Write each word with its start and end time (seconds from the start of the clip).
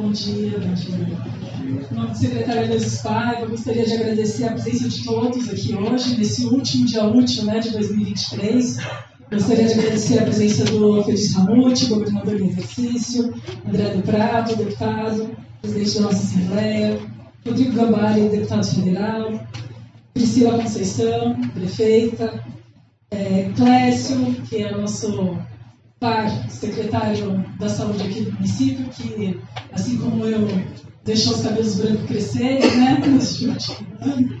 Bom 0.00 0.12
dia, 0.12 0.60
bom 0.60 0.74
dia. 0.74 0.94
Em 1.90 1.94
nome 1.94 2.10
do 2.10 2.16
secretário 2.16 2.62
Eleusis 2.62 3.02
Paiva, 3.02 3.40
eu 3.40 3.50
gostaria 3.50 3.84
de 3.84 3.94
agradecer 3.94 4.44
a 4.44 4.52
presença 4.52 4.88
de 4.88 5.04
todos 5.04 5.48
aqui 5.48 5.74
hoje, 5.74 6.16
nesse 6.16 6.46
último 6.46 6.86
dia 6.86 7.02
útil 7.02 7.42
né, 7.42 7.58
de 7.58 7.70
2023. 7.70 8.78
Gostaria 9.28 9.66
de 9.66 9.72
agradecer 9.72 10.20
a 10.20 10.22
presença 10.22 10.64
do 10.66 11.02
Feliz 11.02 11.34
Ramute, 11.34 11.86
governador 11.86 12.40
em 12.40 12.48
exercício, 12.48 13.34
André 13.66 13.88
do 13.96 14.02
Prado, 14.02 14.54
deputado, 14.54 15.36
presidente 15.60 15.94
da 15.96 16.00
nossa 16.02 16.16
Assembleia, 16.18 17.00
Rodrigo 17.44 17.72
Gambari, 17.72 18.28
deputado 18.28 18.66
federal, 18.66 19.48
Priscila 20.14 20.62
Conceição, 20.62 21.34
prefeita, 21.54 22.44
é, 23.10 23.50
Clécio, 23.56 24.16
que 24.48 24.62
é 24.62 24.72
o 24.72 24.80
nosso 24.80 25.36
par 26.00 26.50
secretário 26.50 27.44
da 27.58 27.68
saúde 27.68 28.02
aqui 28.02 28.22
do 28.22 28.32
município, 28.32 28.88
que, 28.90 29.40
assim 29.72 29.98
como 29.98 30.24
eu, 30.24 30.46
deixou 31.04 31.34
os 31.34 31.42
cabelos 31.42 31.76
brancos 31.76 32.06
crescerem, 32.06 32.76
né, 32.76 33.02
nesse 33.06 33.46
último 33.46 33.88
ano. 34.00 34.38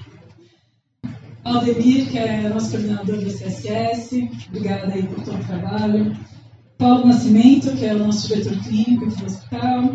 Aldemir, 1.44 2.10
que 2.10 2.18
é 2.18 2.48
nosso 2.48 2.70
coordenador 2.70 3.16
do 3.16 3.32
CSS, 3.32 4.30
obrigada 4.48 4.92
aí 4.92 5.02
por 5.04 5.24
todo 5.24 5.40
o 5.40 5.44
trabalho. 5.44 6.16
Paulo 6.76 7.06
Nascimento, 7.06 7.72
que 7.76 7.86
é 7.86 7.94
o 7.94 7.98
nosso 7.98 8.28
diretor 8.28 8.56
clínico 8.62 9.06
do 9.06 9.24
hospital. 9.24 9.94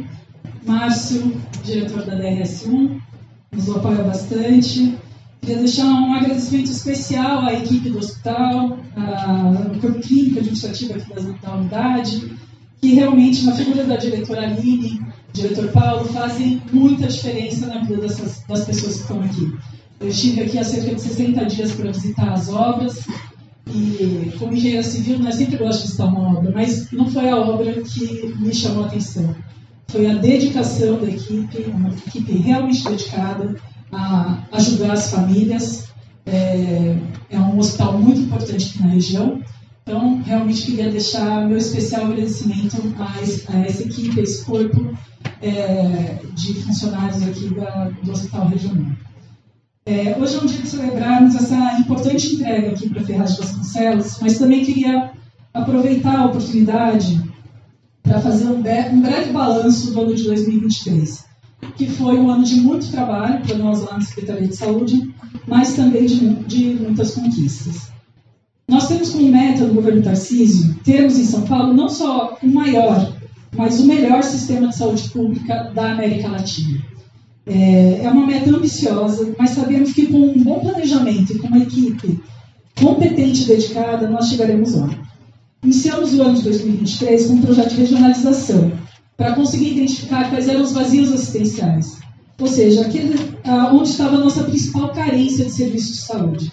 Márcio, 0.65 1.41
diretor 1.63 2.05
da 2.05 2.15
DRS1, 2.15 2.99
nos 3.51 3.69
apoia 3.69 4.03
bastante. 4.03 4.97
Queria 5.43 5.57
deixar 5.57 5.87
um 5.87 6.13
agradecimento 6.13 6.71
especial 6.71 7.41
à 7.41 7.53
equipe 7.53 7.89
do 7.89 7.97
hospital, 7.99 8.79
ao 8.95 9.79
corpo 9.81 9.99
clínico 9.99 10.39
administrativo 10.39 10.93
aqui 10.93 11.13
da 11.41 11.53
unidade, 11.53 12.31
que 12.79 12.93
realmente, 12.93 13.43
na 13.43 13.53
figura 13.53 13.83
da 13.83 13.97
diretora 13.97 14.43
Aline, 14.43 15.01
diretor 15.33 15.67
Paulo, 15.73 16.05
fazem 16.05 16.61
muita 16.71 17.07
diferença 17.07 17.67
na 17.67 17.81
vida 17.81 17.97
dessas, 17.97 18.41
das 18.47 18.63
pessoas 18.63 18.95
que 18.95 19.01
estão 19.01 19.21
aqui. 19.21 19.53
Eu 19.99 20.07
estive 20.07 20.43
aqui 20.43 20.57
há 20.57 20.63
cerca 20.63 20.95
de 20.95 21.01
60 21.01 21.45
dias 21.45 21.73
para 21.73 21.91
visitar 21.91 22.31
as 22.31 22.47
obras, 22.47 23.05
e 23.67 24.31
como 24.39 24.53
engenheira 24.53 24.83
civil, 24.83 25.19
nós 25.19 25.35
sempre 25.35 25.57
gosto 25.57 25.81
de 25.81 25.87
visitar 25.87 26.05
uma 26.05 26.37
obra, 26.37 26.53
mas 26.55 26.89
não 26.93 27.11
foi 27.11 27.27
a 27.27 27.35
obra 27.35 27.81
que 27.81 28.33
me 28.39 28.53
chamou 28.55 28.85
a 28.85 28.87
atenção. 28.87 29.35
Foi 29.89 30.09
a 30.09 30.13
dedicação 30.13 31.01
da 31.01 31.09
equipe, 31.09 31.65
uma 31.69 31.89
equipe 31.89 32.31
realmente 32.31 32.81
dedicada, 32.85 33.53
a 33.93 34.43
ajudar 34.53 34.93
as 34.93 35.11
famílias. 35.11 35.89
É, 36.25 36.95
é 37.29 37.39
um 37.39 37.57
hospital 37.57 37.97
muito 37.97 38.21
importante 38.21 38.69
aqui 38.69 38.83
na 38.83 38.89
região. 38.89 39.41
Então, 39.83 40.21
realmente 40.23 40.63
queria 40.63 40.89
deixar 40.89 41.45
meu 41.47 41.57
especial 41.57 42.05
agradecimento 42.05 42.77
a, 42.97 43.53
a 43.53 43.59
essa 43.65 43.83
equipe, 43.83 44.19
a 44.19 44.23
esse 44.23 44.45
corpo 44.45 44.97
é, 45.41 46.19
de 46.33 46.53
funcionários 46.53 47.21
aqui 47.21 47.53
da, 47.53 47.89
do 48.01 48.11
Hospital 48.11 48.47
Regional. 48.47 48.95
É, 49.85 50.17
hoje 50.17 50.35
é 50.37 50.39
um 50.39 50.45
dia 50.45 50.61
de 50.61 50.67
celebrarmos 50.69 51.35
essa 51.35 51.77
importante 51.77 52.35
entrega 52.35 52.69
aqui 52.69 52.89
para 52.89 53.03
Ferraz 53.03 53.35
de 53.35 53.41
Vasconcelos, 53.41 54.17
mas 54.21 54.37
também 54.37 54.63
queria 54.63 55.11
aproveitar 55.53 56.17
a 56.17 56.25
oportunidade 56.27 57.21
para 58.01 58.21
fazer 58.21 58.45
um, 58.45 58.59
um 58.59 59.01
breve 59.01 59.33
balanço 59.33 59.91
do 59.91 59.99
ano 59.99 60.15
de 60.15 60.23
2023 60.23 61.32
que 61.75 61.87
foi 61.87 62.17
um 62.17 62.29
ano 62.29 62.43
de 62.43 62.55
muito 62.55 62.91
trabalho 62.91 63.41
para 63.41 63.57
nós 63.57 63.81
lá 63.81 63.93
na 63.93 64.01
Secretaria 64.01 64.47
de 64.47 64.55
Saúde, 64.55 65.13
mas 65.47 65.73
também 65.73 66.05
de, 66.05 66.33
de 66.45 66.65
muitas 66.75 67.11
conquistas. 67.11 67.91
Nós 68.67 68.87
temos 68.87 69.09
como 69.09 69.27
meta 69.29 69.65
do 69.65 69.73
governo 69.73 70.01
Tarcísio 70.01 70.75
termos 70.83 71.17
em 71.17 71.25
São 71.25 71.41
Paulo 71.43 71.73
não 71.73 71.89
só 71.89 72.37
o 72.41 72.47
maior, 72.47 73.13
mas 73.55 73.79
o 73.79 73.85
melhor 73.85 74.23
sistema 74.23 74.69
de 74.69 74.75
saúde 74.75 75.09
pública 75.09 75.71
da 75.75 75.91
América 75.91 76.29
Latina. 76.29 76.81
É, 77.45 78.01
é 78.03 78.09
uma 78.09 78.25
meta 78.25 78.49
ambiciosa, 78.49 79.33
mas 79.37 79.51
sabemos 79.51 79.91
que 79.91 80.07
com 80.07 80.17
um 80.17 80.43
bom 80.43 80.59
planejamento 80.59 81.33
e 81.33 81.39
com 81.39 81.47
uma 81.47 81.59
equipe 81.59 82.19
competente 82.79 83.43
e 83.43 83.47
dedicada, 83.47 84.09
nós 84.09 84.29
chegaremos 84.29 84.73
lá. 84.75 84.89
Iniciamos 85.63 86.13
o 86.13 86.21
ano 86.21 86.35
de 86.35 86.43
2023 86.43 87.27
com 87.27 87.33
um 87.33 87.41
projeto 87.41 87.69
de 87.69 87.81
regionalização, 87.81 88.71
para 89.23 89.35
conseguir 89.35 89.71
identificar 89.71 90.29
quais 90.29 90.49
eram 90.49 90.61
os 90.61 90.73
vazios 90.73 91.09
assistenciais, 91.09 91.97
ou 92.37 92.45
seja, 92.45 92.81
aquele, 92.81 93.15
ah, 93.45 93.71
onde 93.73 93.87
estava 93.87 94.17
a 94.17 94.19
nossa 94.19 94.43
principal 94.43 94.89
carência 94.89 95.45
de 95.45 95.51
serviços 95.51 95.95
de 95.95 96.01
saúde. 96.01 96.51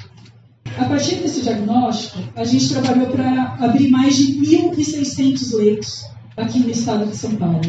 A 0.79 0.85
partir 0.85 1.17
desse 1.17 1.43
diagnóstico, 1.43 2.21
a 2.37 2.45
gente 2.45 2.69
trabalhou 2.69 3.09
para 3.09 3.57
abrir 3.59 3.91
mais 3.91 4.17
de 4.17 4.35
1.600 4.35 5.53
leitos 5.57 6.05
aqui 6.37 6.61
no 6.61 6.71
estado 6.71 7.11
de 7.11 7.17
São 7.17 7.35
Paulo, 7.35 7.61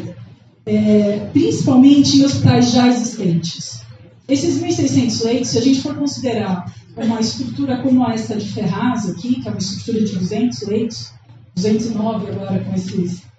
é, 0.68 1.28
principalmente 1.34 2.18
em 2.18 2.24
hospitais 2.24 2.72
já 2.72 2.88
existentes. 2.88 3.82
Esses 4.28 4.62
1.600 4.62 5.26
leitos, 5.26 5.50
se 5.50 5.58
a 5.58 5.62
gente 5.62 5.82
for 5.82 5.96
considerar 5.96 6.72
uma 6.96 7.20
estrutura 7.20 7.82
como 7.82 8.08
essa 8.08 8.36
de 8.36 8.48
Ferraz 8.48 9.10
aqui, 9.10 9.42
que 9.42 9.48
é 9.48 9.52
uma 9.52 9.58
estrutura 9.58 10.06
de 10.06 10.16
200 10.16 10.62
leitos, 10.68 11.12
209 11.56 12.30
agora 12.30 12.64
com 12.64 12.76
esses 12.76 13.31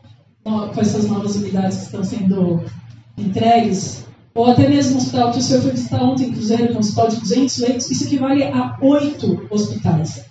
com 0.45 0.81
essas 0.81 1.09
novas 1.09 1.37
unidades 1.37 1.79
que 1.79 1.85
estão 1.85 2.05
sendo 2.05 2.63
entregues, 3.17 4.05
ou 4.35 4.47
até 4.47 4.69
mesmo 4.69 4.95
o 4.95 4.99
hospital 4.99 5.31
que 5.31 5.39
o 5.39 5.43
senhor 5.43 5.63
foi 5.63 5.73
visitar 5.73 6.03
ontem, 6.03 6.33
Cruzeiro, 6.33 6.69
que 6.69 6.73
é 6.73 6.77
um 6.77 6.81
hospital 6.81 7.09
de 7.09 7.17
200 7.17 7.59
leitos, 7.59 7.91
isso 7.91 8.05
equivale 8.05 8.45
a 8.45 8.77
oito 8.81 9.47
hospitais. 9.51 10.25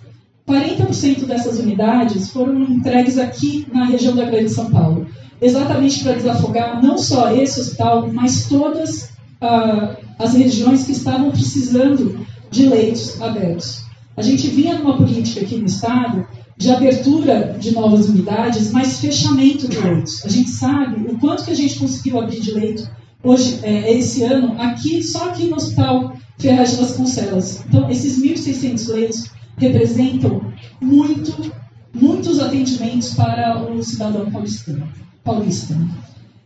40% 0.48 1.24
dessas 1.24 1.58
unidades 1.60 2.30
foram 2.30 2.62
entregues 2.62 3.16
aqui 3.16 3.66
na 3.72 3.84
região 3.84 4.14
da 4.14 4.24
Grande 4.24 4.50
São 4.50 4.70
Paulo, 4.70 5.06
exatamente 5.40 6.02
para 6.02 6.14
desafogar 6.14 6.82
não 6.82 6.98
só 6.98 7.32
esse 7.34 7.60
hospital, 7.60 8.08
mas 8.12 8.46
todas 8.48 9.10
ah, 9.40 9.96
as 10.18 10.34
regiões 10.34 10.84
que 10.84 10.92
estavam 10.92 11.30
precisando 11.30 12.26
de 12.50 12.66
leitos 12.66 13.20
abertos. 13.22 13.84
A 14.16 14.22
gente 14.22 14.48
vinha 14.48 14.78
numa 14.78 14.96
política 14.96 15.40
aqui 15.40 15.56
no 15.56 15.66
Estado 15.66 16.26
de 16.62 16.70
abertura 16.70 17.56
de 17.58 17.72
novas 17.72 18.08
unidades, 18.08 18.70
mas 18.70 19.00
fechamento 19.00 19.66
de 19.66 19.78
leitos. 19.78 20.24
A 20.24 20.28
gente 20.28 20.48
sabe 20.48 21.10
o 21.10 21.18
quanto 21.18 21.44
que 21.44 21.50
a 21.50 21.56
gente 21.56 21.76
conseguiu 21.76 22.20
abrir 22.20 22.40
de 22.40 22.52
leito 22.52 22.88
hoje, 23.22 23.58
é, 23.64 23.92
esse 23.92 24.22
ano, 24.22 24.54
aqui, 24.60 25.02
só 25.02 25.30
aqui 25.30 25.48
no 25.48 25.56
Hospital 25.56 26.16
Ferraz 26.38 26.70
de 26.70 26.76
Vasconcelos. 26.76 27.60
Então, 27.66 27.90
esses 27.90 28.22
1.600 28.22 28.88
leitos 28.92 29.30
representam 29.58 30.52
muito, 30.80 31.52
muitos 31.92 32.38
atendimentos 32.38 33.14
para 33.14 33.60
o 33.60 33.82
cidadão 33.82 34.30
paulistano. 34.30 34.88
paulista. 35.24 35.76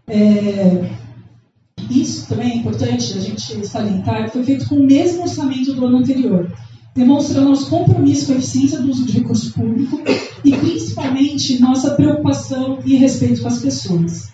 É, 0.09 0.91
isso 1.91 2.27
também 2.27 2.53
é 2.53 2.57
importante 2.57 3.19
a 3.19 3.21
gente 3.21 3.67
salientar, 3.67 4.31
foi 4.31 4.43
feito 4.45 4.67
com 4.67 4.77
o 4.77 4.87
mesmo 4.87 5.23
orçamento 5.23 5.75
do 5.75 5.85
ano 5.85 5.99
anterior 5.99 6.51
demonstra 6.97 7.43
nosso 7.43 7.69
compromisso 7.69 8.27
com 8.27 8.33
a 8.33 8.37
eficiência 8.37 8.81
do 8.81 8.91
uso 8.91 9.05
de 9.05 9.19
recurso 9.19 9.53
público 9.53 10.01
e, 10.43 10.51
principalmente, 10.53 11.61
nossa 11.61 11.91
preocupação 11.91 12.79
e 12.85 12.97
respeito 12.97 13.43
com 13.43 13.49
as 13.49 13.59
pessoas. 13.59 14.31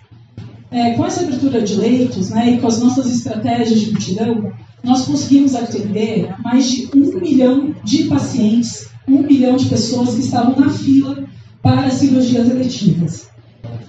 É, 0.71 0.93
com 0.93 1.05
essa 1.05 1.22
abertura 1.22 1.61
de 1.61 1.75
leitos 1.75 2.31
né, 2.31 2.53
e 2.53 2.59
com 2.59 2.67
as 2.69 2.81
nossas 2.81 3.12
estratégias 3.12 3.81
de 3.81 3.91
mutirão, 3.91 4.53
nós 4.83 5.05
conseguimos 5.05 5.55
atender 5.55 6.34
mais 6.43 6.71
de 6.71 6.89
um 6.95 7.21
milhão 7.21 7.75
de 7.84 8.05
pacientes, 8.05 8.87
um 9.06 9.22
milhão 9.22 9.56
de 9.56 9.67
pessoas 9.67 10.15
que 10.15 10.21
estavam 10.21 10.59
na 10.59 10.71
fila 10.71 11.25
para 11.61 11.91
cirurgias 11.91 12.49
eletivas. 12.49 13.31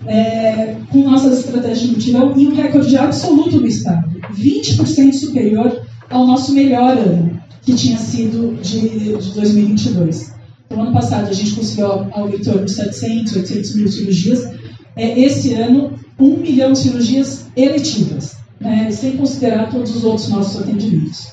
É, 0.06 0.76
com 0.92 1.10
nossas 1.10 1.40
estratégias 1.40 1.80
de 1.80 1.88
mutirão 1.88 2.34
e 2.38 2.48
um 2.48 2.54
recorde 2.54 2.98
absoluto 2.98 3.60
do 3.60 3.68
Estado, 3.68 4.10
20% 4.34 5.14
superior 5.14 5.82
ao 6.10 6.28
nosso 6.28 6.54
melhor 6.54 6.98
ano 6.98 7.42
que 7.64 7.74
tinha 7.74 7.98
sido 7.98 8.56
de, 8.62 9.18
de 9.18 9.32
2022. 9.34 10.34
No 10.70 10.82
ano 10.82 10.94
passado, 10.94 11.30
a 11.30 11.34
gente 11.34 11.52
conseguiu 11.52 11.88
algo 11.88 12.36
em 12.36 12.40
torno 12.40 12.66
de 12.66 12.72
700, 12.72 13.36
800 13.36 13.76
mil 13.76 13.88
cirurgias. 13.88 14.52
É, 14.96 15.20
esse 15.20 15.54
ano, 15.54 15.98
1 16.20 16.38
milhão 16.38 16.74
de 16.74 16.80
cirurgias 16.80 17.48
eletivas, 17.56 18.38
né, 18.60 18.92
sem 18.92 19.18
considerar 19.18 19.70
todos 19.70 19.96
os 19.96 20.04
outros 20.04 20.30
nossos 20.30 20.62
atendimentos. 20.62 21.28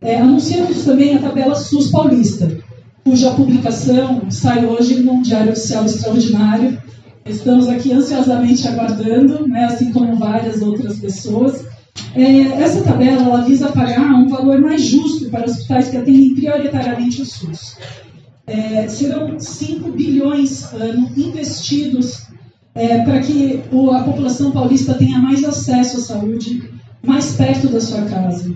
É, 0.00 0.16
anunciamos 0.16 0.84
também 0.84 1.16
a 1.16 1.20
tabela 1.20 1.54
SUS 1.54 1.90
Paulista, 1.90 2.56
cuja 3.04 3.32
publicação 3.32 4.30
sai 4.30 4.64
hoje 4.64 5.00
no 5.00 5.22
Diário 5.22 5.52
Oficial 5.52 5.84
Extraordinário. 5.84 6.80
Estamos 7.26 7.68
aqui 7.68 7.92
ansiosamente 7.92 8.66
aguardando, 8.68 9.46
né, 9.46 9.64
assim 9.64 9.92
como 9.92 10.16
várias 10.16 10.62
outras 10.62 10.98
pessoas. 10.98 11.64
É, 12.14 12.62
essa 12.62 12.82
tabela 12.82 13.22
ela 13.22 13.42
visa 13.42 13.70
pagar 13.72 14.14
um 14.14 14.28
valor 14.28 14.60
mais 14.60 14.82
justo 14.82 15.28
para 15.30 15.44
hospitais 15.44 15.88
que 15.88 15.96
atendem 15.96 16.34
prioritariamente 16.34 17.22
o 17.22 17.26
SUS. 17.26 17.76
É, 18.46 18.88
serão 18.88 19.38
5 19.38 19.92
bilhões 19.92 20.72
ano 20.72 21.10
investidos 21.16 22.22
é, 22.74 23.02
para 23.02 23.20
que 23.20 23.60
o, 23.70 23.90
a 23.90 24.02
população 24.02 24.52
paulista 24.52 24.94
tenha 24.94 25.18
mais 25.18 25.44
acesso 25.44 25.98
à 25.98 26.00
saúde 26.00 26.70
mais 27.02 27.32
perto 27.32 27.68
da 27.68 27.80
sua 27.80 28.02
casa 28.02 28.52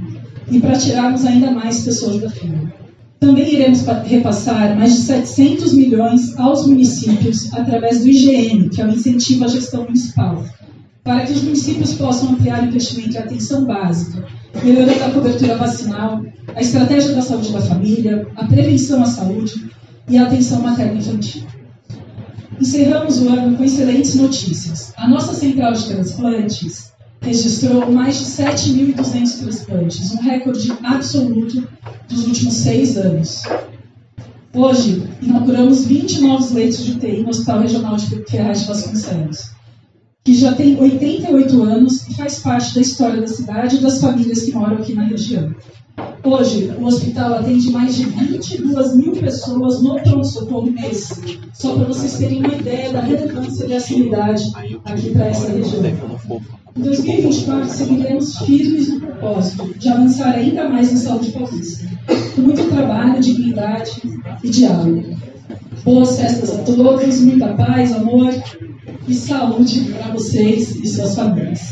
e 0.50 0.58
para 0.60 0.78
tirarmos 0.78 1.24
ainda 1.24 1.50
mais 1.50 1.84
pessoas 1.84 2.20
da 2.20 2.30
fila. 2.30 2.72
Também 3.20 3.54
iremos 3.54 3.84
repassar 4.04 4.76
mais 4.76 4.94
de 4.94 5.00
700 5.02 5.74
milhões 5.74 6.36
aos 6.38 6.66
municípios 6.66 7.52
através 7.52 8.00
do 8.00 8.08
IGM, 8.08 8.68
que 8.68 8.80
é 8.80 8.86
o 8.86 8.90
Incentivo 8.90 9.44
à 9.44 9.48
Gestão 9.48 9.84
Municipal 9.84 10.44
para 11.04 11.26
que 11.26 11.32
os 11.32 11.42
municípios 11.42 11.94
possam 11.94 12.30
ampliar 12.30 12.62
o 12.62 12.66
investimento 12.66 13.16
em 13.16 13.18
atenção 13.18 13.64
básica, 13.64 14.24
melhorando 14.62 15.04
a 15.04 15.10
cobertura 15.10 15.56
vacinal, 15.56 16.24
a 16.54 16.60
estratégia 16.60 17.14
da 17.14 17.22
saúde 17.22 17.52
da 17.52 17.60
família, 17.60 18.26
a 18.36 18.46
prevenção 18.46 19.02
à 19.02 19.06
saúde 19.06 19.70
e 20.08 20.16
a 20.16 20.24
atenção 20.24 20.62
materno-infantil. 20.62 21.42
Encerramos 22.60 23.20
o 23.20 23.28
ano 23.28 23.56
com 23.56 23.64
excelentes 23.64 24.14
notícias. 24.14 24.92
A 24.96 25.08
nossa 25.08 25.34
central 25.34 25.72
de 25.72 25.86
transplantes 25.86 26.92
registrou 27.20 27.90
mais 27.90 28.18
de 28.18 28.24
7.200 28.24 29.38
transplantes, 29.40 30.12
um 30.12 30.20
recorde 30.22 30.72
absoluto 30.82 31.66
dos 32.08 32.26
últimos 32.26 32.54
seis 32.54 32.96
anos. 32.96 33.42
Hoje, 34.54 35.08
inauguramos 35.22 35.86
20 35.86 36.20
novos 36.20 36.52
leitos 36.52 36.84
de 36.84 36.92
UTI 36.92 37.22
no 37.22 37.30
Hospital 37.30 37.60
Regional 37.60 37.96
de 37.96 38.24
Ferraz 38.26 38.60
de 38.60 38.66
Vasconcelos, 38.66 39.50
que 40.24 40.34
já 40.34 40.52
tem 40.52 40.78
88 40.80 41.62
anos 41.64 42.08
e 42.08 42.14
faz 42.14 42.38
parte 42.38 42.74
da 42.74 42.80
história 42.80 43.20
da 43.20 43.26
cidade 43.26 43.76
e 43.76 43.80
das 43.80 44.00
famílias 44.00 44.42
que 44.42 44.52
moram 44.52 44.76
aqui 44.76 44.94
na 44.94 45.04
região. 45.04 45.52
Hoje, 46.24 46.72
o 46.78 46.84
hospital 46.84 47.34
atende 47.34 47.70
mais 47.70 47.96
de 47.96 48.04
22 48.04 48.96
mil 48.96 49.12
pessoas 49.12 49.82
no 49.82 50.00
pronto-socorro 50.00 50.70
mês, 50.70 51.20
só 51.52 51.74
para 51.74 51.84
vocês 51.84 52.16
terem 52.16 52.38
uma 52.38 52.54
ideia 52.54 52.92
da 52.92 53.00
relevância 53.00 53.66
dessa 53.66 53.94
unidade 53.94 54.44
aqui 54.84 55.10
para 55.10 55.26
essa 55.26 55.50
região. 55.50 55.84
Em 56.76 56.80
2024, 56.80 57.68
seguiremos 57.68 58.38
firmes 58.38 58.88
no 58.88 59.00
propósito 59.00 59.74
de 59.76 59.88
avançar 59.88 60.34
ainda 60.36 60.68
mais 60.68 60.92
na 60.92 60.98
saúde 60.98 61.32
paulista, 61.32 61.86
com 62.34 62.42
muito 62.42 62.64
trabalho, 62.70 63.20
dignidade 63.20 64.00
e 64.42 64.48
diálogo. 64.48 65.04
Boas 65.84 66.16
festas 66.16 66.50
a 66.50 66.62
todos, 66.62 67.20
muita 67.20 67.48
paz, 67.54 67.92
amor 67.92 68.32
e 69.06 69.14
saúde 69.14 69.92
para 69.92 70.12
vocês 70.12 70.76
e 70.76 70.86
suas 70.86 71.14
famílias. 71.14 71.71